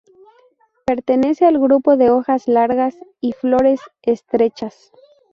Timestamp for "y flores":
3.19-3.81